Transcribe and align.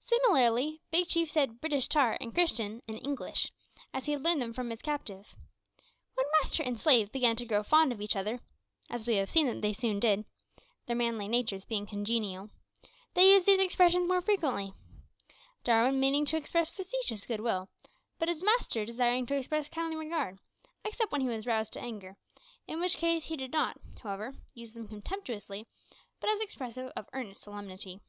Similarly, 0.00 0.80
Big 0.90 1.08
Chief 1.08 1.30
said 1.30 1.60
"Breetish 1.60 1.88
tar" 1.90 2.16
and 2.22 2.32
"Christian" 2.32 2.80
in 2.88 2.96
English, 2.96 3.52
as 3.92 4.06
he 4.06 4.12
had 4.12 4.22
learned 4.22 4.40
them 4.40 4.54
from 4.54 4.70
his 4.70 4.80
captive. 4.80 5.34
When 6.14 6.24
master 6.40 6.62
and 6.62 6.80
slave 6.80 7.12
began 7.12 7.36
to 7.36 7.44
grow 7.44 7.62
fond 7.62 7.92
of 7.92 8.00
each 8.00 8.16
other 8.16 8.40
as 8.88 9.06
we 9.06 9.16
have 9.16 9.28
seen 9.30 9.46
that 9.46 9.60
they 9.60 9.74
soon 9.74 10.00
did, 10.00 10.24
their 10.86 10.96
manly 10.96 11.28
natures 11.28 11.66
being 11.66 11.86
congenial 11.86 12.48
they 13.12 13.30
used 13.30 13.44
these 13.44 13.60
expressions 13.60 14.08
more 14.08 14.22
frequently: 14.22 14.72
Jarwin 15.64 16.00
meaning 16.00 16.24
to 16.24 16.38
express 16.38 16.70
facetious 16.70 17.26
goodwill, 17.26 17.68
but 18.18 18.30
his 18.30 18.42
master 18.42 18.86
desiring 18.86 19.26
to 19.26 19.36
express 19.36 19.68
kindly 19.68 19.96
regard, 19.96 20.38
except 20.82 21.12
when 21.12 21.20
he 21.20 21.28
was 21.28 21.44
roused 21.46 21.74
to 21.74 21.80
anger, 21.80 22.16
in 22.66 22.80
which 22.80 22.96
case 22.96 23.26
he 23.26 23.36
did 23.36 23.50
not, 23.50 23.76
however, 24.02 24.32
use 24.54 24.72
them 24.72 24.88
contemptuously, 24.88 25.66
but 26.20 26.30
as 26.30 26.40
expressive 26.40 26.90
of 26.96 27.06
earnest 27.12 27.42
solemnity. 27.42 28.00